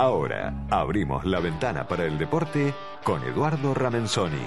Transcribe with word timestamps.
Ahora 0.00 0.54
abrimos 0.70 1.26
la 1.26 1.40
ventana 1.40 1.86
para 1.86 2.04
el 2.06 2.16
deporte 2.16 2.72
con 3.04 3.22
Eduardo 3.22 3.74
Ramenzoni. 3.74 4.40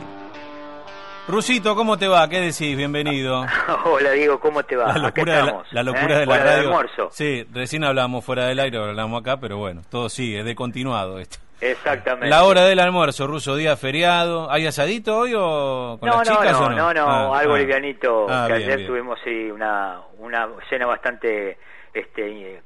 Rusito, 1.27 1.75
¿cómo 1.75 1.95
te 1.95 2.07
va? 2.07 2.27
¿Qué 2.27 2.39
decís? 2.41 2.75
Bienvenido. 2.75 3.45
Hola 3.85 4.09
Diego, 4.13 4.39
¿cómo 4.39 4.63
te 4.63 4.75
va? 4.75 4.87
La 4.93 4.97
locura, 4.97 5.35
de 5.35 5.43
la, 5.43 5.63
la 5.69 5.83
locura 5.83 6.15
¿eh? 6.15 6.19
de 6.21 6.25
la 6.25 6.33
Fuera 6.33 6.43
del 6.43 6.55
radio. 6.55 6.69
almuerzo. 6.69 7.09
Sí, 7.11 7.45
recién 7.53 7.83
hablamos 7.83 8.25
fuera 8.25 8.47
del 8.47 8.59
aire, 8.59 8.79
hablamos 8.79 9.21
acá, 9.21 9.37
pero 9.37 9.57
bueno, 9.59 9.83
todo 9.91 10.09
sigue, 10.09 10.43
de 10.43 10.55
continuado 10.55 11.19
esto. 11.19 11.37
Exactamente. 11.61 12.29
La 12.29 12.45
hora 12.45 12.63
del 12.65 12.79
almuerzo, 12.79 13.27
Ruso, 13.27 13.55
día 13.55 13.77
feriado. 13.77 14.49
¿Hay 14.51 14.65
asadito 14.65 15.15
hoy 15.19 15.33
o 15.37 15.97
con 15.99 16.09
no, 16.09 16.17
las 16.17 16.29
no, 16.29 16.35
chicas 16.35 16.51
no, 16.53 16.65
o 16.65 16.69
no? 16.71 16.75
no, 16.75 16.93
no, 16.95 17.07
Ah, 17.35 17.39
algo 17.39 17.53
ah. 17.53 17.59
livianito. 17.59 18.25
Ah, 18.27 18.45
que 18.47 18.53
bien, 18.53 18.65
ayer 18.69 18.77
bien. 18.79 18.89
tuvimos 18.89 19.19
sí, 19.23 19.51
una, 19.51 20.01
una 20.17 20.49
cena 20.67 20.87
bastante 20.87 21.59
este, 21.93 22.59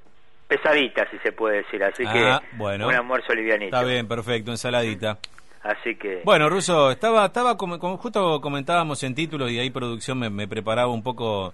pesadita, 0.47 1.09
si 1.11 1.17
se 1.19 1.31
puede 1.31 1.57
decir. 1.57 1.83
Así 1.83 2.03
Ah, 2.07 2.41
que 2.41 2.57
bueno. 2.57 2.87
un 2.87 2.93
almuerzo 2.93 3.33
livianito. 3.33 3.75
Está 3.75 3.87
bien, 3.87 4.07
perfecto, 4.07 4.51
ensaladita. 4.51 5.17
Así 5.63 5.95
que... 5.95 6.21
Bueno, 6.23 6.49
Ruso, 6.49 6.91
estaba, 6.91 7.25
estaba 7.25 7.57
como, 7.57 7.77
como 7.79 7.97
justo 7.97 8.39
comentábamos 8.39 9.03
en 9.03 9.13
títulos 9.15 9.51
y 9.51 9.59
ahí 9.59 9.69
producción 9.69 10.17
me, 10.19 10.29
me 10.29 10.47
preparaba 10.47 10.87
un 10.91 11.03
poco 11.03 11.53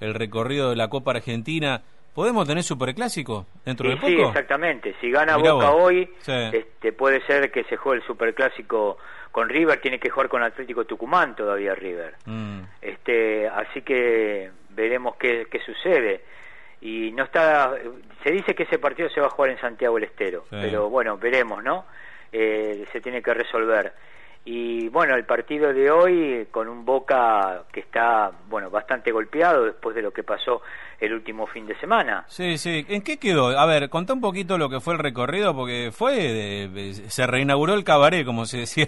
el 0.00 0.14
recorrido 0.14 0.70
de 0.70 0.76
la 0.76 0.88
Copa 0.88 1.10
Argentina. 1.12 1.82
¿Podemos 2.14 2.46
tener 2.46 2.62
superclásico 2.62 3.46
dentro 3.64 3.88
Y 3.90 3.94
de 3.94 4.00
sí, 4.06 4.16
poco? 4.16 4.28
exactamente. 4.28 4.94
Si 5.00 5.10
gana 5.10 5.36
Mirá 5.36 5.52
Boca 5.52 5.70
vos. 5.70 5.82
hoy, 5.84 6.08
Sí. 6.20 6.32
este, 6.52 6.92
puede 6.92 7.24
ser 7.26 7.50
que 7.50 7.64
se 7.64 7.76
juegue 7.76 8.00
el 8.00 8.06
superclásico 8.06 8.98
con 9.32 9.48
River. 9.48 9.80
Tiene 9.80 9.98
que 9.98 10.10
jugar 10.10 10.28
con 10.28 10.42
Atlético 10.42 10.84
Tucumán 10.84 11.34
todavía 11.34 11.74
River. 11.74 12.14
Mm. 12.26 12.60
este 12.82 13.48
así 13.48 13.82
que 13.82 14.50
veremos 14.70 15.16
qué, 15.16 15.46
qué 15.50 15.58
sucede 15.60 16.22
y 16.80 17.10
no 17.12 17.24
está 17.24 17.74
se 18.22 18.30
dice 18.30 18.54
que 18.54 18.62
ese 18.64 18.78
partido 18.78 19.08
se 19.10 19.20
va 19.20 19.26
a 19.26 19.30
jugar 19.30 19.50
en 19.50 19.60
Santiago 19.60 19.94
del 19.96 20.04
Estero 20.04 20.42
Sí. 20.50 20.56
pero 20.60 20.88
bueno 20.88 21.16
veremos 21.18 21.62
no 21.62 21.84
Eh, 22.30 22.86
se 22.92 23.00
tiene 23.00 23.22
que 23.22 23.32
resolver 23.32 23.92
y 24.44 24.88
bueno 24.90 25.14
el 25.16 25.24
partido 25.24 25.72
de 25.72 25.90
hoy 25.90 26.46
con 26.50 26.68
un 26.68 26.84
Boca 26.84 27.64
que 27.72 27.80
está 27.80 28.30
bueno 28.48 28.68
bastante 28.70 29.10
golpeado 29.10 29.64
después 29.64 29.96
de 29.96 30.02
lo 30.02 30.10
que 30.12 30.22
pasó 30.22 30.60
el 31.00 31.14
último 31.14 31.46
fin 31.46 31.66
de 31.66 31.74
semana 31.80 32.24
Sí, 32.28 32.58
sí. 32.58 32.84
¿En 32.88 33.02
qué 33.02 33.18
quedó? 33.18 33.58
A 33.58 33.64
ver, 33.66 33.88
contá 33.88 34.12
un 34.12 34.20
poquito 34.20 34.58
lo 34.58 34.68
que 34.68 34.80
fue 34.80 34.92
el 34.94 34.98
recorrido, 35.00 35.54
porque 35.54 35.90
fue, 35.92 36.12
de- 36.16 36.94
se 37.08 37.26
reinauguró 37.26 37.74
el 37.74 37.84
cabaret, 37.84 38.24
como 38.26 38.44
se 38.46 38.58
decía 38.58 38.86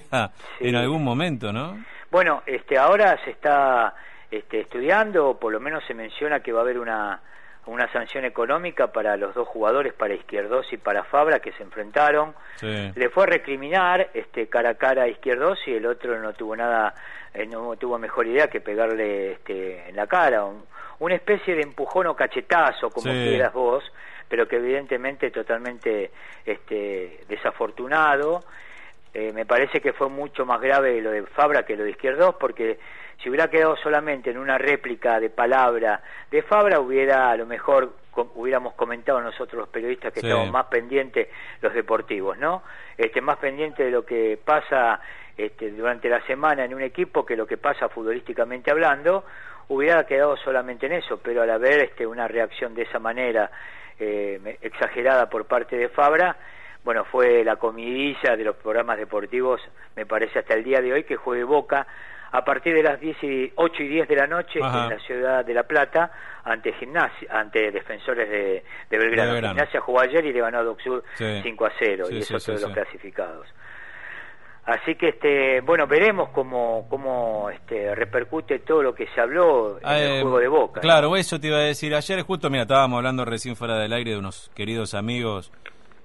Sí. 0.59 0.69
en 0.69 0.77
algún 0.77 1.03
momento, 1.05 1.53
¿no? 1.53 1.79
Bueno, 2.11 2.43
este, 2.47 2.77
ahora 2.77 3.17
se 3.25 3.31
está 3.31 3.95
este, 4.31 4.61
estudiando, 4.61 5.29
o 5.31 5.39
por 5.39 5.53
lo 5.53 5.61
menos 5.61 5.83
se 5.87 5.95
menciona 5.95 6.41
que 6.41 6.53
va 6.53 6.61
a 6.61 6.63
haber 6.63 6.79
una, 6.79 7.21
una 7.67 7.91
sanción 7.93 8.25
económica 8.25 8.89
para 8.93 9.17
los 9.17 9.35
dos 9.35 9.47
jugadores, 9.47 9.93
para 9.93 10.15
Izquierdos 10.15 10.73
y 10.73 10.77
para 10.79 11.05
Fabra, 11.05 11.41
que 11.41 11.53
se 11.53 11.63
enfrentaron. 11.63 12.35
Sí. 12.57 12.93
Le 12.95 13.09
fue 13.11 13.25
a 13.25 13.27
recriminar 13.27 14.11
este, 14.15 14.49
cara 14.49 14.71
a 14.71 14.75
cara 14.75 15.03
a 15.05 15.09
Izquierdos 15.09 15.59
y 15.67 15.75
el 15.75 15.87
otro 15.87 16.19
no 16.21 16.33
tuvo 16.33 16.57
nada, 16.57 16.95
eh, 17.35 17.47
no 17.47 17.77
tuvo 17.77 17.99
mejor 17.99 18.27
idea 18.27 18.49
que 18.49 18.61
pegarle 18.61 19.33
este, 19.33 19.89
en 19.89 19.97
la 19.97 20.07
cara, 20.07 20.45
un- 20.45 20.65
una 21.01 21.15
especie 21.15 21.55
de 21.55 21.63
empujón 21.63 22.07
o 22.09 22.17
cachetazo, 22.17 22.91
como 22.91 23.11
Sí. 23.13 23.29
quieras 23.29 23.53
vos, 23.53 23.85
pero 24.29 24.47
que 24.49 24.57
evidentemente 24.57 25.31
totalmente 25.31 26.11
este, 26.45 27.21
desafortunado. 27.29 28.43
Eh, 29.13 29.33
me 29.33 29.45
parece 29.45 29.81
que 29.81 29.93
fue 29.93 30.09
mucho 30.09 30.47
más 30.47 30.61
grave 30.61 31.01
lo 31.01 31.11
de 31.11 31.23
Fabra 31.27 31.65
que 31.65 31.77
lo 31.77 31.85
de 31.85 31.91
Izquierdos, 31.91 32.37
porque 32.39 32.79
si 33.23 33.29
hubiera 33.29 33.49
quedado 33.49 33.77
solamente 33.77 34.31
en 34.31 34.39
una 34.39 34.57
réplica 34.57 35.19
de 35.19 35.31
palabra 35.31 36.01
de 36.31 36.43
Fabra, 36.43 36.81
hubiera 36.81 37.31
a 37.31 37.37
lo 37.37 37.45
mejor 37.47 37.93
hubiéramos 38.35 38.75
comentado 38.75 39.21
nosotros 39.21 39.61
los 39.61 39.69
periodistas 39.69 40.13
que 40.13 40.21
Sí. 40.21 40.27
estamos 40.27 40.51
más 40.51 40.67
pendientes 40.67 41.29
los 41.61 41.73
deportivos, 41.75 42.39
¿no? 42.39 42.63
Este 42.97 43.21
más 43.21 43.39
pendientes 43.39 43.85
de 43.85 43.91
lo 43.91 44.05
que 44.05 44.39
pasa 44.45 45.01
este, 45.37 45.71
durante 45.71 46.09
la 46.09 46.21
semana 46.27 46.65
en 46.65 46.75
un 46.75 46.83
equipo 46.83 47.25
que 47.25 47.37
lo 47.37 47.47
que 47.47 47.57
pasa 47.57 47.89
futbolísticamente 47.89 48.71
hablando, 48.71 49.25
hubiera 49.69 50.05
quedado 50.05 50.37
solamente 50.37 50.87
en 50.87 50.93
eso, 50.93 51.19
pero 51.23 51.43
al 51.43 51.51
haber 51.51 51.81
este, 51.81 52.07
una 52.07 52.27
reacción 52.29 52.75
de 52.75 52.83
esa 52.83 52.99
manera 52.99 53.51
eh, 53.99 54.59
exagerada 54.61 55.29
por 55.31 55.47
parte 55.47 55.77
de 55.77 55.89
Fabra, 55.89 56.37
bueno, 56.85 57.05
fue 57.05 57.45
la 57.45 57.57
comidilla 57.57 58.37
de 58.37 58.45
los 58.45 58.57
programas 58.57 58.97
deportivos, 58.99 59.61
me 59.97 60.07
parece 60.07 60.39
hasta 60.39 60.55
el 60.55 60.65
día 60.65 60.81
de 60.81 60.93
hoy, 60.93 61.05
que 61.05 61.17
juegue 61.17 61.45
Boca 61.45 61.87
a 62.33 62.45
partir 62.45 62.75
de 62.75 62.83
las 62.83 63.01
10 63.01 63.23
y, 63.25 63.53
8 63.57 63.83
y 63.83 63.89
10 63.89 64.09
de 64.09 64.17
la 64.17 64.27
noche 64.27 64.61
Ajá. 64.63 64.85
en 64.85 64.91
la 64.91 64.99
ciudad 65.01 65.45
de 65.45 65.53
La 65.53 65.65
Plata 65.65 66.13
ante 66.45 66.73
gimnasia, 66.75 67.29
ante 67.31 67.71
defensores 67.73 68.29
de, 68.31 68.65
de 68.89 68.99
Belgrano. 68.99 69.35
De. 69.35 69.41
Gimnasia 69.49 69.81
jugó 69.81 70.01
ayer 70.01 70.25
y 70.25 70.33
le 70.33 70.41
ganó 70.41 70.59
a 70.59 70.63
Docsud 70.63 71.03
Sí. 71.17 71.41
5 71.43 71.67
a 71.67 71.73
0 71.79 72.05
Sí, 72.07 72.15
y 72.15 72.23
sí, 72.23 72.35
es 72.35 72.43
otro 72.43 72.57
sí, 72.57 72.61
de 72.63 72.69
los 72.69 72.73
clasificados. 72.73 73.47
Así 74.67 74.95
que 74.95 75.09
este, 75.09 75.61
bueno, 75.63 75.87
veremos 75.89 76.29
cómo, 76.31 76.87
cómo 76.89 77.51
este, 77.51 77.95
repercute 77.95 78.61
todo 78.61 78.83
lo 78.83 78.95
que 78.95 79.09
se 79.09 79.21
habló 79.21 79.79
en 79.79 79.85
Ah, 79.87 79.99
el 79.99 80.11
eh, 80.19 80.23
juego 80.23 80.39
de 80.39 80.49
Boca. 80.49 80.77
¿no? 80.77 80.83
Claro, 80.83 81.17
eso 81.17 81.41
te 81.41 81.49
iba 81.49 81.57
a 81.57 81.63
decir. 81.63 81.93
Ayer 81.95 82.23
justo, 82.23 82.49
mira, 82.51 82.63
estábamos 82.63 82.99
hablando 82.99 83.25
recién 83.25 83.57
fuera 83.57 83.77
del 83.79 83.93
aire 83.93 84.13
de 84.13 84.19
unos 84.19 84.51
queridos 84.55 84.95
amigos 84.95 85.51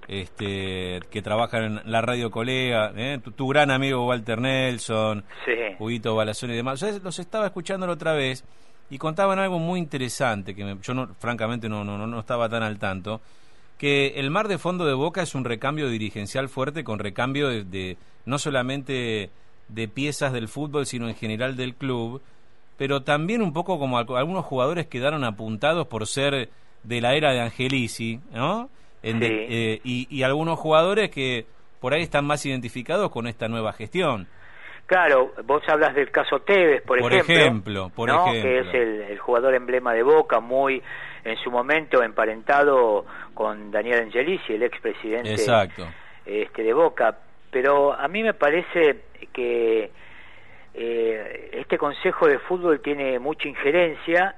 este, 0.08 1.00
que 1.10 1.22
trabajan 1.22 1.64
en 1.64 1.80
la 1.90 2.00
radio 2.00 2.30
colega, 2.30 2.92
¿eh? 2.96 3.18
tu, 3.22 3.32
tu 3.32 3.48
gran 3.48 3.70
amigo 3.70 4.06
Walter 4.06 4.40
Nelson, 4.40 5.24
Sí. 5.44 5.52
Huguito 5.78 6.14
Balazón 6.14 6.50
y 6.50 6.54
demás. 6.54 6.80
Yo 6.80 6.88
los 7.02 7.18
estaba 7.18 7.46
escuchando 7.46 7.86
la 7.86 7.92
otra 7.94 8.12
vez 8.12 8.44
y 8.90 8.98
contaban 8.98 9.38
algo 9.38 9.58
muy 9.58 9.80
interesante 9.80 10.54
que 10.54 10.64
me- 10.64 10.78
yo 10.82 10.94
no, 10.94 11.08
francamente 11.18 11.68
no, 11.68 11.84
no, 11.84 12.06
no- 12.06 12.20
estaba 12.20 12.48
tan 12.48 12.62
al 12.62 12.78
tanto, 12.78 13.20
que 13.78 14.14
el 14.16 14.30
mar 14.30 14.48
de 14.48 14.58
fondo 14.58 14.86
de 14.86 14.94
Boca 14.94 15.22
es 15.22 15.34
un 15.34 15.44
recambio 15.44 15.88
dirigencial 15.88 16.48
fuerte 16.48 16.84
con 16.84 16.98
recambio 16.98 17.48
de, 17.48 17.64
de- 17.64 17.96
no 18.24 18.38
solamente 18.38 19.30
de 19.68 19.88
piezas 19.88 20.32
del 20.32 20.48
fútbol, 20.48 20.86
sino 20.86 21.08
en 21.08 21.16
general 21.16 21.56
del 21.56 21.74
club, 21.74 22.22
pero 22.78 23.02
también 23.02 23.42
un 23.42 23.52
poco 23.52 23.78
como 23.78 23.98
al- 23.98 24.06
algunos 24.16 24.44
jugadores 24.44 24.86
quedaron 24.86 25.24
apuntados 25.24 25.88
por 25.88 26.06
ser 26.06 26.48
de 26.84 27.00
la 27.00 27.14
era 27.16 27.32
de 27.32 27.40
Angelici, 27.40 28.20
¿no? 28.32 28.70
En 29.10 29.20
de- 29.20 29.28
Sí. 29.28 29.46
eh, 29.48 29.80
y, 29.84 30.06
y 30.10 30.22
algunos 30.22 30.58
jugadores 30.58 31.10
que 31.10 31.46
por 31.80 31.94
ahí 31.94 32.02
están 32.02 32.24
más 32.26 32.44
identificados 32.46 33.10
con 33.10 33.26
esta 33.26 33.48
nueva 33.48 33.72
gestión. 33.72 34.26
Claro, 34.86 35.32
vos 35.44 35.62
hablas 35.68 35.94
del 35.94 36.10
caso 36.12 36.40
Tevez, 36.40 36.82
por, 36.82 36.98
Por 37.00 37.12
ejemplo, 37.12 37.34
ejemplo, 37.36 37.90
por 37.94 38.08
¿no? 38.08 38.26
ejemplo. 38.28 38.42
que 38.42 38.58
es 38.60 38.74
el, 38.74 39.00
el 39.12 39.18
jugador 39.18 39.54
emblema 39.54 39.92
de 39.92 40.02
Boca, 40.04 40.38
muy 40.40 40.80
en 41.24 41.36
su 41.38 41.50
momento 41.50 42.02
emparentado 42.04 43.04
con 43.34 43.72
Daniel 43.72 44.02
Angelici, 44.04 44.52
el 44.54 44.62
expresidente 44.62 45.32
Exacto. 45.32 45.86
este, 46.24 46.62
de 46.62 46.72
Boca. 46.72 47.18
Pero 47.50 47.92
a 47.92 48.06
mí 48.06 48.22
me 48.22 48.34
parece 48.34 49.02
que 49.32 49.90
eh, 50.74 51.50
este 51.52 51.78
Consejo 51.78 52.28
de 52.28 52.38
Fútbol 52.38 52.80
tiene 52.80 53.18
mucha 53.18 53.48
injerencia 53.48 54.36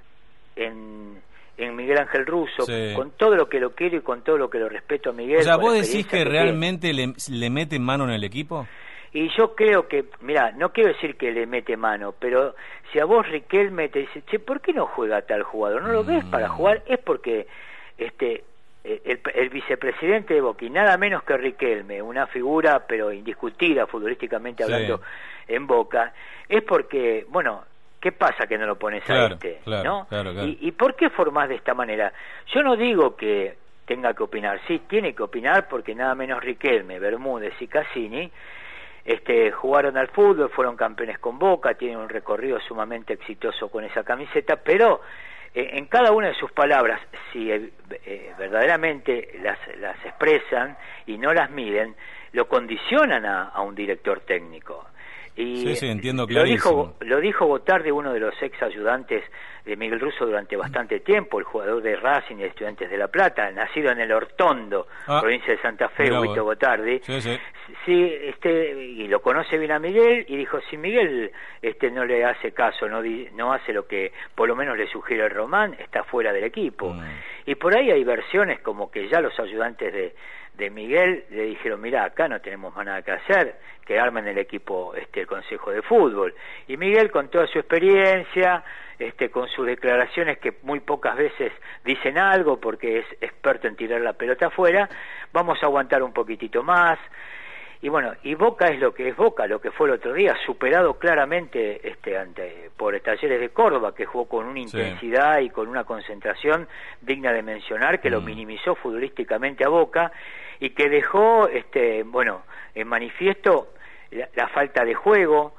en, 0.57 1.21
en 1.59 1.77
Miguel 1.77 1.99
Ángel 1.99 2.25
Russo, 2.25 2.63
Sí. 2.63 2.93
con 2.95 3.11
todo 3.11 3.35
lo 3.35 3.49
que 3.49 3.61
lo 3.61 3.75
quiero 3.75 3.97
y 3.97 4.01
con 4.01 4.23
todo 4.23 4.39
lo 4.39 4.49
que 4.49 4.59
lo 4.59 4.69
respeto 4.69 5.11
a 5.11 5.13
Miguel. 5.13 5.41
O 5.41 5.43
sea, 5.43 5.57
vos 5.57 5.75
decís 5.75 6.07
que 6.07 6.25
realmente 6.25 6.93
le, 6.95 7.13
le 7.31 7.51
meten 7.51 7.83
mano 7.83 8.05
en 8.05 8.11
el 8.11 8.25
equipo. 8.25 8.67
Y 9.13 9.29
yo 9.37 9.55
creo 9.55 9.89
que, 9.89 10.05
mira, 10.21 10.53
no 10.53 10.71
quiero 10.73 10.91
decir 10.93 11.17
que 11.17 11.33
le 11.33 11.47
mete 11.47 11.77
mano, 11.77 12.15
pero 12.19 12.55
si 12.93 13.01
a 13.01 13.05
vos 13.07 13.27
Riquelme 13.29 13.89
te 13.89 14.01
dice, 14.01 14.23
che, 14.31 14.39
¿por 14.39 14.61
qué 14.61 14.73
no 14.73 14.87
juega 14.87 15.23
tal 15.23 15.43
jugador? 15.43 15.83
¿No 15.83 15.89
lo 15.93 16.05
ves 16.05 16.25
Mm. 16.25 16.31
para 16.31 16.49
jugar? 16.49 16.83
Es 16.87 16.99
porque 16.99 17.47
este 17.97 18.45
eh, 18.85 19.03
el, 19.05 19.21
el 19.35 19.49
vicepresidente 19.51 20.35
de 20.35 20.41
Boca, 20.41 20.65
y 20.65 20.71
nada 20.71 20.97
menos 20.97 21.23
que 21.25 21.37
Riquelme, 21.37 22.01
una 22.01 22.27
figura 22.29 22.87
pero 22.87 23.13
indiscutida 23.13 23.87
futbolísticamente 23.87 24.63
Sí. 24.65 24.73
hablando 24.73 25.01
en 25.49 25.67
Boca, 25.67 26.13
es 26.49 26.63
porque, 26.63 27.27
bueno, 27.29 27.65
¿qué 28.01 28.13
pasa 28.13 28.47
que 28.47 28.59
no 28.59 28.67
lo 28.67 28.77
pones 28.79 29.03
a 29.05 29.07
Claro, 29.07 29.35
este? 29.35 29.61
claro, 29.65 29.85
¿no? 29.85 30.07
claro. 30.09 30.45
¿Y, 30.45 30.59
¿Y 30.63 30.73
por 30.73 30.95
qué 30.97 31.11
formás 31.11 31.49
de 31.49 31.57
esta 31.57 31.75
manera? 31.75 32.13
Yo 32.55 32.63
no 32.63 32.77
digo 32.77 33.17
que 33.17 33.57
tenga 33.87 34.13
que 34.15 34.23
opinar, 34.23 34.61
sí, 34.69 34.83
tiene 34.89 35.15
que 35.15 35.23
opinar 35.23 35.67
porque 35.69 35.95
nada 35.95 36.15
menos 36.15 36.43
Riquelme, 36.43 36.99
Bermúdez 36.99 37.55
y 37.61 37.67
Cassini 37.69 38.31
este, 39.05 39.51
jugaron 39.51 39.97
al 39.97 40.09
fútbol, 40.09 40.51
fueron 40.51 40.77
campeones 40.77 41.19
con 41.19 41.39
Boca, 41.39 41.73
tienen 41.75 41.97
un 41.99 42.09
recorrido 42.11 42.61
sumamente 42.61 43.15
exitoso 43.15 43.71
con 43.71 43.85
esa 43.85 44.05
camiseta, 44.05 44.57
pero 44.57 45.01
eh, 45.55 45.71
en 45.73 45.87
cada 45.87 46.13
una 46.13 46.29
de 46.29 46.35
sus 46.35 46.53
palabras, 46.53 47.01
si 47.33 47.51
eh, 47.51 47.71
eh, 48.05 48.33
verdaderamente 48.39 49.39
las, 49.43 49.59
las 49.79 49.97
expresan 50.05 50.77
y 51.07 51.17
no 51.17 51.33
las 51.33 51.51
miden, 51.51 51.95
lo 52.33 52.47
condicionan 52.47 53.25
a, 53.25 53.45
a 53.49 53.63
un 53.63 53.75
director 53.75 54.21
técnico. 54.21 54.89
Y 55.41 55.57
Sí, 55.59 55.77
sí, 55.77 55.87
entiendo 55.89 56.27
lo 56.29 56.43
dijo, 56.45 56.71
clarísimo. 56.71 56.95
lo 57.01 57.21
dijo 57.21 57.47
Gotardi, 57.47 57.91
uno 57.91 58.13
de 58.13 58.21
los 58.21 58.35
ex 58.43 58.61
ayudantes 58.63 59.23
de 59.65 59.77
Miguel 59.77 60.01
Russo 60.01 60.25
durante 60.27 60.57
bastante 60.57 61.01
tiempo, 61.01 61.39
el 61.39 61.45
jugador 61.45 61.83
de 61.83 61.95
Racing 61.97 62.37
y 62.37 62.41
de 62.41 62.47
Estudiantes 62.49 62.91
de 62.91 62.97
La 62.97 63.09
Plata, 63.09 63.51
nacido 63.51 63.91
en 63.93 64.01
el 64.01 64.11
Hortondo, 64.13 64.87
Ah, 65.07 65.21
provincia 65.21 65.53
de 65.55 65.61
Santa 65.61 65.89
Fe, 65.91 66.11
Huito. 66.11 66.43
Gotardi. 66.43 66.99
Sí, 67.03 67.21
sí. 67.21 67.39
Sí, 67.85 68.13
este, 68.25 68.73
y 68.73 69.07
lo 69.09 69.21
conoce 69.21 69.59
bien 69.59 69.73
a 69.73 69.79
Miguel 69.79 70.25
y 70.27 70.37
dijo, 70.37 70.59
si 70.71 70.79
Miguel 70.79 71.31
este, 71.61 71.91
no 71.91 72.05
le 72.07 72.25
hace 72.25 72.53
caso, 72.53 72.89
no, 72.89 73.03
no 73.35 73.53
hace 73.53 73.75
lo 73.75 73.87
que 73.87 74.13
por 74.35 74.49
lo 74.49 74.57
menos 74.57 74.77
le 74.79 74.89
sugiere 74.89 75.25
el 75.27 75.31
Román, 75.31 75.75
está 75.79 76.03
fuera 76.05 76.33
del 76.33 76.45
equipo. 76.45 76.95
Mm. 76.95 77.01
Y 77.49 77.55
por 77.55 77.75
ahí 77.75 77.91
hay 77.91 78.05
versiones 78.05 78.61
como 78.61 78.91
que 78.91 79.09
ya 79.09 79.23
los 79.23 79.41
ayudantes 79.41 79.91
de, 79.91 80.15
de 80.53 80.69
Miguel 80.69 81.25
le 81.31 81.45
dijeron, 81.45 81.81
mira, 81.81 82.05
acá 82.05 82.29
no 82.29 82.43
tenemos 82.43 82.77
más 82.77 82.85
nada 82.85 83.01
que 83.01 83.13
hacer, 83.13 83.57
que 83.87 83.99
armen 83.99 84.29
el 84.29 84.37
equipo, 84.37 84.95
este, 84.95 85.21
el 85.21 85.27
Consejo 85.27 85.71
de 85.71 85.81
Fútbol. 85.81 86.35
Y 86.67 86.77
Miguel, 86.77 87.11
con 87.11 87.31
toda 87.31 87.47
su 87.47 87.59
experiencia, 87.59 88.63
este, 88.99 89.31
con 89.31 89.49
sus 89.49 89.65
declaraciones 89.65 90.37
que 90.41 90.59
muy 90.61 90.81
pocas 90.81 91.17
veces 91.17 91.51
dicen 91.87 92.19
algo 92.19 92.61
porque 92.61 92.99
es 92.99 93.07
experto 93.23 93.67
en 93.67 93.77
tirar 93.77 94.03
la 94.03 94.13
pelota 94.13 94.49
afuera, 94.49 94.87
vamos 95.33 95.59
a 95.63 95.67
aguantar 95.69 96.03
un 96.03 96.13
poquitito 96.13 96.63
más. 96.63 96.99
Y 97.81 97.89
bueno, 97.89 98.13
y 98.25 98.35
Boca 98.35 98.67
es 98.67 98.81
lo 98.81 98.93
que 98.93 99.09
es 99.09 99.17
Boca, 99.17 99.47
lo 99.47 99.61
que 99.61 99.71
fue 99.71 99.87
el 99.89 99.95
otro 99.95 100.13
día, 100.13 100.37
superado 100.45 100.95
claramente 100.95 101.89
este, 101.89 102.19
ante, 102.19 102.71
por 102.77 102.99
Talleres 103.01 103.39
de 103.39 103.51
Córdoba, 103.51 103.95
que 103.95 104.05
jugó 104.05 104.27
con 104.27 104.47
una 104.47 104.59
intensidad 104.59 105.39
y 105.39 105.51
con 105.51 105.69
una 105.69 105.85
concentración 105.85 106.67
digna 107.01 107.33
de 107.33 107.43
mencionar, 107.43 108.01
que 108.01 108.11
lo 108.11 108.21
mm. 108.21 108.25
minimizó 108.25 108.75
futbolísticamente 108.75 109.65
a 109.65 109.69
Boca 109.69 110.11
y 110.59 110.71
que 110.71 110.89
dejó, 110.89 111.49
este, 111.49 112.03
bueno, 112.03 112.43
en 112.75 112.89
manifiesto 112.89 113.69
la 114.11 114.49
falta 114.49 114.85
de 114.85 114.95
juego, 114.95 115.55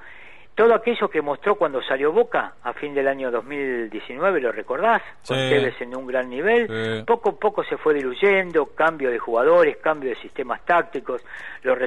todo 0.59 0.75
aquello 0.75 1.07
que 1.09 1.21
mostró 1.21 1.56
cuando 1.56 1.81
salió 1.81 2.11
Boca 2.11 2.56
a 2.61 2.73
fin 2.73 2.94
del 2.94 3.07
año 3.07 3.31
2019, 3.31 4.41
¿lo 4.41 4.51
recordás? 4.51 5.01
Con 5.25 5.38
Tevez 5.38 5.79
en 5.79 5.95
un 5.95 6.06
gran 6.06 6.29
nivel. 6.29 7.06
Poco 7.06 7.29
a 7.29 7.39
poco 7.39 7.63
se 7.63 7.77
fue 7.77 7.94
diluyendo, 7.94 8.65
cambio 8.75 9.09
de 9.09 9.19
jugadores, 9.19 9.77
cambio 9.77 10.09
de 10.09 10.17
sistemas 10.17 10.65
tácticos. 10.65 11.23
Lo 11.63 11.77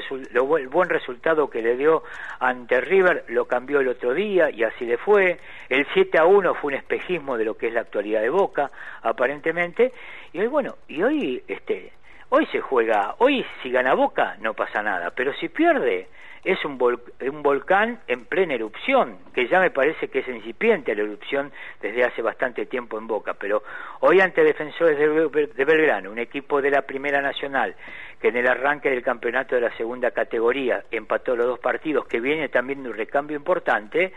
el 0.57 0.69
buen 0.69 0.89
resultado 0.89 1.51
que 1.51 1.61
le 1.61 1.77
dio 1.77 2.03
ante 2.41 2.81
River 2.81 3.27
lo 3.29 3.45
cambió 3.45 3.81
el 3.81 3.89
otro 3.89 4.15
día 4.15 4.49
y 4.49 4.65
así 4.65 4.87
le 4.87 4.97
fue. 4.97 5.39
El 5.69 5.87
7 5.93 6.19
a 6.19 6.25
1 6.25 6.55
fue 6.55 6.73
un 6.73 6.79
espejismo 6.79 7.37
de 7.37 7.45
lo 7.45 7.59
que 7.59 7.67
es 7.67 7.75
la 7.75 7.83
actualidad 7.83 8.23
de 8.23 8.31
Boca, 8.31 8.71
aparentemente. 9.03 9.93
Y 10.33 10.41
hoy, 10.41 10.47
bueno, 10.47 10.77
y 10.89 11.03
hoy, 11.03 11.45
este, 11.47 11.93
hoy 12.31 12.47
se 12.47 12.63
juega, 12.63 13.17
hoy 13.19 13.45
si 13.63 13.71
gana 13.71 13.93
Boca 13.93 14.39
no 14.41 14.55
pasa 14.55 14.83
nada, 14.83 15.11
pero 15.15 15.35
si 15.35 15.51
pierde 15.51 16.09
es 16.45 16.65
un, 16.65 16.73
un 16.73 17.43
volcán 17.43 18.01
en 18.09 18.25
plena 18.25 18.55
erupción, 18.55 19.19
que 19.33 19.47
ya 19.47 19.61
me 19.61 19.71
parece 19.71 20.09
que 20.09 20.21
es 20.21 20.29
incipiente 20.29 20.95
la 20.95 21.03
erupción 21.03 21.53
desde 21.81 22.05
hace 22.05 22.21
bastante 22.21 22.67
tiempo 22.67 22.99
en 22.99 23.07
Boca, 23.07 23.35
pero 23.35 23.63
hoy 24.01 24.21
ante 24.21 24.43
Defensores 24.43 24.99
de 24.99 25.65
Belgrano, 25.65 26.11
un 26.11 26.19
equipo 26.19 26.61
de 26.61 26.71
la 26.71 26.83
Primera 26.83 27.21
Nacional, 27.23 27.77
que 28.21 28.29
en 28.29 28.37
el 28.37 28.49
arranque 28.49 28.91
del 28.91 29.03
campeonato 29.03 29.55
de 29.55 29.61
la 29.61 29.77
segunda 29.77 30.11
categoría 30.11 30.83
empató 30.91 31.37
los 31.37 31.47
dos 31.47 31.61
partidos, 31.61 32.07
que 32.07 32.21
viene 32.21 32.49
también 32.49 32.83
de 32.83 32.91
un 32.91 32.97
recambio 32.97 33.37
importante, 33.37 34.13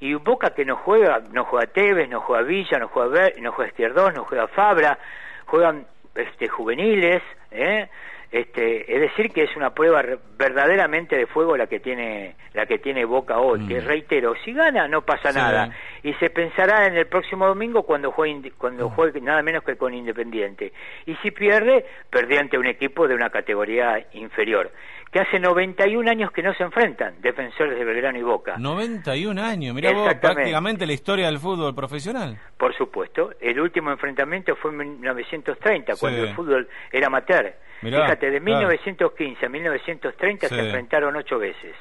y 0.00 0.14
Boca 0.14 0.50
que 0.50 0.64
no 0.64 0.76
juega, 0.76 1.22
no 1.32 1.44
juega 1.44 1.66
Tevez, 1.66 2.08
no 2.08 2.20
juega 2.20 2.42
Villa, 2.42 2.78
no 2.78 2.88
juega, 2.88 3.08
Ver, 3.08 3.40
no 3.40 3.52
juega 3.52 4.10
no 4.12 4.24
juega 4.24 4.48
Fabra, 4.48 4.98
juegan 5.46 5.86
este, 6.14 6.48
juveniles, 6.48 7.22
¿eh? 7.50 7.88
Este, 8.34 8.92
es 8.92 9.00
decir 9.00 9.30
que 9.30 9.44
es 9.44 9.56
una 9.56 9.72
prueba 9.72 10.02
verdaderamente 10.36 11.16
de 11.16 11.28
fuego 11.28 11.56
la 11.56 11.68
que 11.68 11.78
tiene 11.78 12.34
la 12.52 12.66
que 12.66 12.80
tiene 12.80 13.04
Boca 13.04 13.38
hoy 13.38 13.64
que 13.68 13.80
mm. 13.80 13.86
reitero 13.86 14.34
si 14.44 14.52
gana 14.52 14.88
no 14.88 15.02
pasa 15.02 15.30
nada 15.30 15.70
y 16.02 16.12
se 16.14 16.30
pensará 16.30 16.88
en 16.88 16.96
el 16.96 17.06
próximo 17.06 17.46
domingo 17.46 17.84
cuando 17.84 18.10
juegue 18.10 18.50
cuando 18.58 18.88
mm. 18.88 18.92
juegue 18.92 19.20
nada 19.20 19.40
menos 19.44 19.62
que 19.62 19.76
con 19.76 19.94
Independiente 19.94 20.72
y 21.06 21.14
si 21.22 21.30
pierde 21.30 21.86
perdió 22.10 22.40
ante 22.40 22.58
un 22.58 22.66
equipo 22.66 23.06
de 23.06 23.14
una 23.14 23.30
categoría 23.30 24.04
inferior 24.14 24.72
que 25.12 25.20
hace 25.20 25.38
91 25.38 26.10
años 26.10 26.32
que 26.32 26.42
no 26.42 26.52
se 26.54 26.64
enfrentan, 26.64 27.14
defensores 27.20 27.78
de 27.78 27.84
Belgrano 27.84 28.18
y 28.18 28.22
Boca. 28.22 28.56
91 28.58 29.40
años, 29.40 29.72
mira 29.72 29.92
vos, 29.92 30.12
prácticamente 30.14 30.88
la 30.88 30.92
historia 30.92 31.26
del 31.26 31.38
fútbol 31.38 31.72
profesional. 31.72 32.36
Por 32.58 32.76
supuesto, 32.76 33.30
el 33.40 33.60
último 33.60 33.92
enfrentamiento 33.92 34.56
fue 34.56 34.72
en 34.72 34.98
1930, 34.98 35.92
cuando 36.00 36.24
el 36.24 36.34
fútbol 36.34 36.68
era 36.90 37.06
amateur. 37.06 37.54
Fíjate, 37.80 38.30
de 38.30 38.40
1915 38.40 39.46
a 39.46 39.48
1930 39.48 40.48
se 40.48 40.58
enfrentaron 40.58 41.16
ocho 41.16 41.38
veces. 41.38 41.74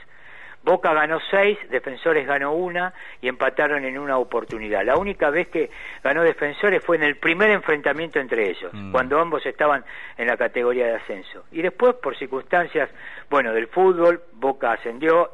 Boca 0.63 0.93
ganó 0.93 1.19
seis, 1.29 1.57
Defensores 1.69 2.25
ganó 2.25 2.53
una 2.53 2.93
y 3.21 3.27
empataron 3.27 3.83
en 3.83 3.97
una 3.97 4.17
oportunidad. 4.17 4.85
La 4.85 4.95
única 4.95 5.29
vez 5.29 5.49
que 5.49 5.69
ganó 6.01 6.23
Defensores 6.23 6.81
fue 6.83 6.95
en 6.95 7.03
el 7.03 7.17
primer 7.17 7.49
enfrentamiento 7.49 8.19
entre 8.19 8.49
ellos, 8.49 8.71
mm. 8.73 8.91
cuando 8.91 9.19
ambos 9.19 9.45
estaban 9.45 9.83
en 10.17 10.27
la 10.27 10.37
categoría 10.37 10.85
de 10.87 10.95
ascenso. 10.95 11.43
Y 11.51 11.61
después, 11.61 11.95
por 11.95 12.17
circunstancias, 12.17 12.89
bueno, 13.29 13.53
del 13.53 13.67
fútbol, 13.67 14.21
Boca 14.33 14.71
ascendió, 14.71 15.31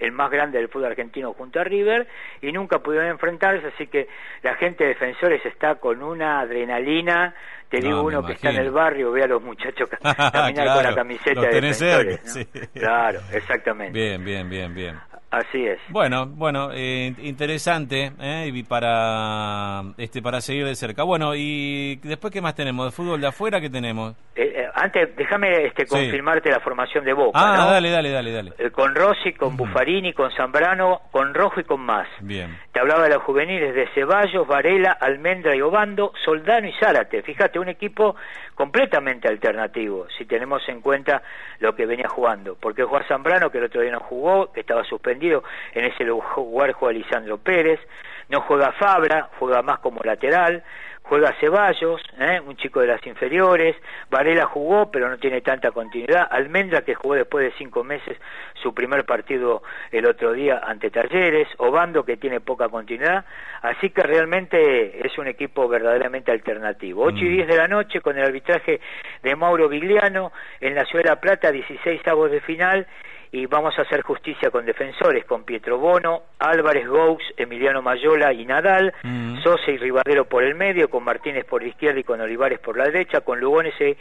el 0.00 0.12
más 0.12 0.30
grande 0.30 0.58
del 0.58 0.68
fútbol 0.68 0.86
argentino 0.86 1.32
junto 1.32 1.60
a 1.60 1.64
River, 1.64 2.08
y 2.40 2.50
nunca 2.50 2.80
pudieron 2.80 3.08
enfrentarse, 3.08 3.68
así 3.68 3.86
que 3.86 4.08
la 4.42 4.56
gente 4.56 4.82
de 4.82 4.90
Defensores 4.90 5.46
está 5.46 5.76
con 5.76 6.02
una 6.02 6.40
adrenalina 6.40 7.34
te 7.72 7.80
digo 7.80 8.02
uno 8.02 8.22
que 8.22 8.34
está 8.34 8.50
en 8.50 8.56
el 8.56 8.70
barrio, 8.70 9.10
ve 9.12 9.24
a 9.24 9.26
los 9.26 9.42
muchachos 9.42 9.88
caminar 10.32 10.74
con 10.74 10.84
la 10.84 10.94
camiseta 10.94 11.40
de 11.40 11.60
defensores. 11.60 12.48
Claro, 12.74 13.20
exactamente. 13.32 13.98
Bien, 13.98 14.22
bien, 14.22 14.48
bien, 14.50 14.74
bien. 14.74 15.00
Así 15.30 15.64
es. 15.64 15.78
Bueno, 15.88 16.26
bueno, 16.26 16.68
eh, 16.74 17.14
interesante 17.22 18.12
¿eh? 18.20 18.50
y 18.52 18.62
para 18.64 19.82
este 19.96 20.20
para 20.20 20.42
seguir 20.42 20.66
de 20.66 20.74
cerca. 20.74 21.04
Bueno, 21.04 21.34
y 21.34 21.96
después 22.02 22.30
qué 22.30 22.42
más 22.42 22.54
tenemos 22.54 22.84
de 22.84 22.92
fútbol 22.92 23.18
de 23.22 23.28
afuera 23.28 23.58
qué 23.58 23.70
tenemos. 23.70 24.14
Eh, 24.36 24.52
eh, 24.54 24.68
antes 24.82 25.14
déjame 25.16 25.66
este 25.66 25.86
confirmarte 25.86 26.50
la 26.50 26.60
formación 26.60 27.04
de 27.04 27.12
Boca. 27.12 27.38
Ah, 27.38 27.66
dale, 27.70 27.90
dale, 27.90 28.10
dale, 28.10 28.32
dale. 28.32 28.70
con 28.72 28.94
Rossi, 28.94 29.32
con 29.32 29.56
Buffarini, 29.56 30.12
con 30.12 30.30
Zambrano, 30.32 31.02
con 31.10 31.32
Rojo 31.34 31.60
y 31.60 31.64
con 31.64 31.80
más. 31.80 32.08
Bien. 32.20 32.58
Te 32.72 32.80
hablaba 32.80 33.04
de 33.04 33.10
los 33.10 33.22
juveniles 33.22 33.74
de 33.74 33.88
Ceballos, 33.94 34.46
Varela, 34.46 34.96
Almendra 35.00 35.54
y 35.54 35.60
Obando, 35.60 36.12
Soldano 36.24 36.66
y 36.66 36.72
Zárate. 36.80 37.22
Fíjate, 37.22 37.58
un 37.58 37.68
equipo 37.68 38.16
completamente 38.54 39.28
alternativo 39.28 40.06
si 40.16 40.24
tenemos 40.24 40.68
en 40.68 40.80
cuenta 40.80 41.22
lo 41.60 41.74
que 41.74 41.86
venía 41.86 42.08
jugando, 42.08 42.56
porque 42.60 42.84
Juan 42.84 43.04
Zambrano 43.06 43.50
que 43.50 43.58
el 43.58 43.64
otro 43.64 43.80
día 43.80 43.92
no 43.92 44.00
jugó, 44.00 44.52
que 44.52 44.60
estaba 44.60 44.84
suspendido 44.84 45.42
en 45.74 45.84
ese 45.84 46.04
lugar 46.04 46.72
juega 46.72 46.92
Lisandro 46.92 47.38
Pérez, 47.38 47.80
no 48.28 48.40
juega 48.42 48.72
Fabra, 48.72 49.28
juega 49.38 49.62
más 49.62 49.78
como 49.80 50.00
lateral, 50.02 50.62
juega 51.02 51.34
Ceballos, 51.40 52.00
¿eh? 52.18 52.40
un 52.40 52.56
chico 52.56 52.80
de 52.80 52.86
las 52.86 53.06
inferiores, 53.06 53.76
Varela 54.10 54.46
jugó 54.46 54.90
pero 54.90 55.08
no 55.08 55.18
tiene 55.18 55.40
tanta 55.40 55.70
continuidad, 55.70 56.26
Almendra 56.30 56.82
que 56.82 56.94
jugó 56.94 57.14
después 57.14 57.44
de 57.44 57.58
cinco 57.58 57.84
meses 57.84 58.18
su 58.54 58.72
primer 58.72 59.04
partido 59.04 59.62
el 59.90 60.06
otro 60.06 60.32
día 60.32 60.60
ante 60.64 60.90
Talleres, 60.90 61.48
Obando 61.58 62.04
que 62.04 62.16
tiene 62.16 62.40
poca 62.40 62.68
continuidad, 62.68 63.24
así 63.62 63.90
que 63.90 64.02
realmente 64.02 65.06
es 65.06 65.18
un 65.18 65.26
equipo 65.26 65.68
verdaderamente 65.68 66.30
alternativo. 66.30 67.04
8 67.04 67.16
y 67.18 67.28
10 67.28 67.46
mm. 67.46 67.50
de 67.50 67.56
la 67.56 67.68
noche 67.68 68.00
con 68.00 68.16
el 68.16 68.24
arbitraje 68.24 68.80
de 69.22 69.36
Mauro 69.36 69.68
Vigliano 69.68 70.32
en 70.60 70.74
la 70.74 70.84
Ciudad 70.84 71.04
de 71.04 71.10
La 71.10 71.20
Plata, 71.20 71.50
16 71.50 72.06
avos 72.06 72.30
de 72.30 72.40
final 72.40 72.86
y 73.32 73.46
vamos 73.46 73.72
a 73.78 73.82
hacer 73.82 74.02
justicia 74.02 74.50
con 74.50 74.66
defensores, 74.66 75.24
con 75.24 75.44
Pietro 75.44 75.78
Bono, 75.78 76.24
Álvarez 76.38 76.86
Gaux, 76.86 77.24
Emiliano 77.38 77.80
Mayola 77.80 78.30
y 78.34 78.44
Nadal, 78.44 78.92
mm. 79.02 79.42
Sosa 79.42 79.70
y 79.70 79.78
Ribadero 79.78 80.26
por 80.26 80.44
el 80.44 80.54
medio, 80.54 80.90
con 80.90 81.02
Martínez 81.02 81.46
por 81.46 81.62
la 81.62 81.68
izquierda 81.68 81.98
y 81.98 82.04
con 82.04 82.20
Olivares 82.20 82.58
por 82.58 82.76
la 82.76 82.84
derecha, 82.84 83.22
con 83.22 83.40
Lugones 83.40 83.74
y 83.80 83.96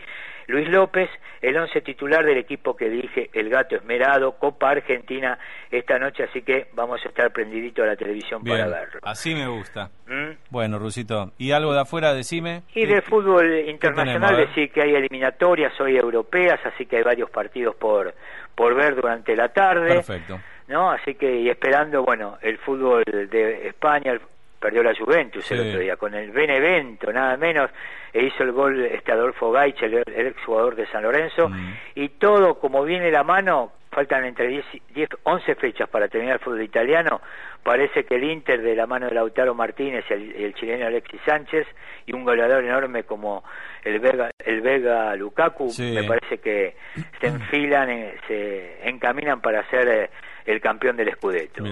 Luis 0.48 0.70
López, 0.70 1.10
el 1.42 1.56
once 1.58 1.80
titular 1.80 2.26
del 2.26 2.38
equipo 2.38 2.76
que 2.76 2.90
dirige 2.90 3.30
el 3.34 3.50
Gato 3.50 3.78
Esmerado, 3.78 4.34
Copa 4.34 4.72
Argentina 4.72 5.40
esta 5.70 5.98
noche, 5.98 6.24
así 6.24 6.42
que 6.42 6.68
vamos 6.74 7.00
a 7.06 7.08
estar 7.08 7.32
prendidito 7.32 7.84
a 7.84 7.86
la 7.86 7.96
televisión 7.96 8.44
para 8.44 8.68
verlo. 8.68 9.00
Así 9.04 9.34
me 9.34 9.48
gusta. 9.48 9.90
¿Mm? 10.08 10.32
Bueno, 10.50 10.78
Rusito, 10.78 11.32
¿y 11.38 11.52
algo 11.52 11.74
de 11.74 11.80
afuera, 11.80 12.14
decime? 12.14 12.64
Y 12.76 12.86
de 12.86 13.02
fútbol 13.02 13.70
internacional, 13.70 14.36
decir 14.36 14.72
que 14.72 14.82
hay 14.82 14.94
eliminatorias 14.94 15.80
hoy 15.80 15.96
europeas, 15.96 16.60
así 16.66 16.86
que 16.86 16.98
hay 16.98 17.04
varios 17.04 17.30
partidos 17.30 17.76
por 17.78 18.14
por 18.55 18.75
ver 18.75 18.96
durante 18.96 19.36
la 19.36 19.50
tarde. 19.50 19.96
Perfecto. 19.96 20.39
¿No? 20.67 20.89
Así 20.91 21.15
que 21.15 21.39
y 21.39 21.50
esperando, 21.50 22.03
bueno, 22.03 22.38
el 22.41 22.58
fútbol 22.58 23.03
de 23.03 23.67
España 23.67 24.17
perdió 24.62 24.84
la 24.84 24.96
Juventus 24.96 25.51
el 25.51 25.67
otro 25.67 25.79
día 25.79 25.98
con 25.98 26.13
el 26.13 26.31
Benevento, 26.31 27.12
nada 27.12 27.36
menos, 27.36 27.72
e 28.13 28.25
hizo 28.25 28.43
el 28.43 28.51
gol 28.51 28.86
este 28.86 29.12
Adolfo 29.12 29.51
Gaich, 29.51 29.81
el, 29.81 30.03
ex 30.05 30.43
jugador 30.46 30.75
de 30.75 30.86
San 30.88 31.01
Lorenzo, 31.01 31.50
mm. 31.50 31.74
y 31.96 32.10
todo 32.10 32.60
como 32.60 32.84
viene 32.84 33.10
la 33.12 33.24
mano, 33.24 33.72
faltan 33.92 34.26
entre 34.26 34.48
10, 34.48 34.66
10, 34.96 35.10
11 35.24 35.56
fechas 35.56 35.90
para 35.90 36.08
terminar 36.08 36.36
el 36.36 36.40
fútbol 36.40 36.64
italiano, 36.64 37.22
parece 37.62 38.06
que 38.06 38.16
el 38.16 38.24
Inter 38.24 38.62
de 38.62 38.76
la 38.76 38.88
mano 38.88 39.08
de 39.08 39.14
Lautaro 39.14 39.54
Martínez 39.54 40.06
y 40.10 40.14
el, 40.44 40.54
chileno 40.56 40.88
Alexis 40.88 41.20
Sánchez 41.26 41.68
y 42.06 42.14
un 42.14 42.24
goleador 42.24 42.64
enorme 42.64 43.04
como 43.04 43.44
el 43.84 44.00
Vega, 44.00 44.32
el 44.40 44.62
Vega 44.62 45.16
Lukaku, 45.16 45.72
me 45.78 46.04
parece 46.04 46.38
que 46.40 46.76
se 47.20 47.28
enfilan, 47.28 47.90
eh, 47.90 48.16
se 48.28 48.90
encaminan 48.90 49.42
para 49.42 49.70
ser 49.70 49.88
eh, 49.88 50.10
el 50.46 50.62
campeón 50.62 50.96
del 50.96 51.14
Scudetto. 51.14 51.64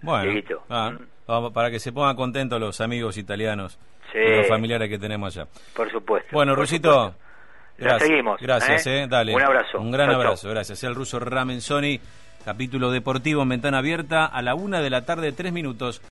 Bueno, 0.00 0.32
ah, 0.70 0.92
¿Mm? 0.92 1.52
para 1.52 1.70
que 1.70 1.78
se 1.78 1.92
pongan 1.92 2.16
contentos 2.16 2.58
los 2.58 2.80
amigos 2.80 3.18
italianos 3.18 3.78
y 4.14 4.36
los 4.36 4.48
familiares 4.48 4.88
que 4.88 4.98
tenemos 4.98 5.36
allá. 5.36 5.48
Por 5.74 5.90
supuesto. 5.90 6.30
Bueno, 6.32 6.54
Rusito, 6.54 7.14
gracias. 7.78 8.08
seguimos. 8.08 8.40
Gracias, 8.40 8.86
¿eh? 8.86 9.06
Dale. 9.08 9.34
Un 9.34 9.42
abrazo. 9.42 9.78
Un 9.78 9.90
gran 9.90 10.10
abrazo, 10.10 10.48
gracias. 10.48 10.82
El 10.84 10.94
ruso 10.94 11.18
Ramenzoni, 11.18 12.00
capítulo 12.44 12.90
deportivo 12.90 13.42
en 13.42 13.48
ventana 13.50 13.78
abierta 13.78 14.26
a 14.26 14.42
la 14.42 14.54
una 14.54 14.80
de 14.80 14.90
la 14.90 15.04
tarde, 15.04 15.32
tres 15.32 15.52
minutos. 15.52 16.02